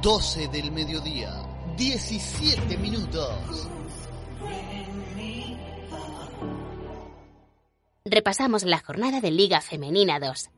[0.00, 1.32] 12 del mediodía,
[1.76, 3.68] 17 minutos.
[8.04, 10.50] Repasamos la jornada de Liga Femenina 2.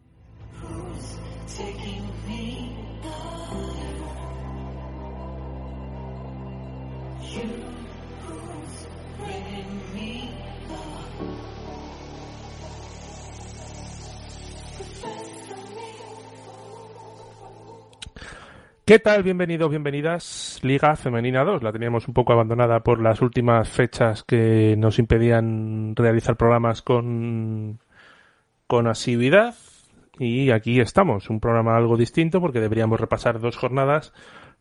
[18.91, 19.23] ¿Qué tal?
[19.23, 20.59] Bienvenidos, bienvenidas.
[20.65, 21.63] Liga Femenina 2.
[21.63, 27.79] La teníamos un poco abandonada por las últimas fechas que nos impedían realizar programas con,
[28.67, 29.55] con asiduidad.
[30.19, 34.13] Y aquí estamos, un programa algo distinto porque deberíamos repasar dos jornadas,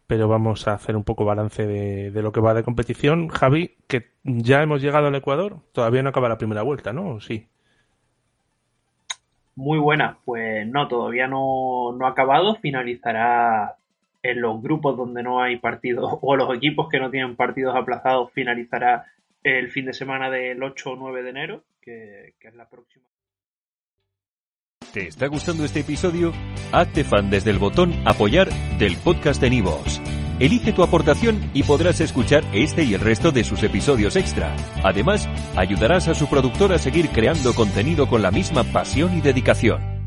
[0.05, 3.29] pero vamos a hacer un poco balance de, lo que va de competición.
[3.29, 7.19] Javi, que ya hemos llegado al Ecuador, todavía no acaba la primera vuelta, ¿no?
[7.19, 7.47] Sí.
[9.55, 13.77] Muy buena, pues no, todavía no, no ha acabado, finalizará
[14.21, 18.31] en los grupos donde no hay partidos o los equipos que no tienen partidos aplazados
[18.33, 19.05] finalizará
[19.43, 23.05] el fin de semana del 8 o 9 de enero, que, que es la próxima.
[24.93, 26.33] ¿Te está gustando este episodio?
[26.71, 30.01] Hazte fan desde el botón apoyar del podcast de Nivos.
[30.39, 34.55] Elige tu aportación y podrás escuchar este y el resto de sus episodios extra.
[34.83, 39.98] Además, ayudarás a su productor a seguir creando contenido con la misma pasión y dedicación.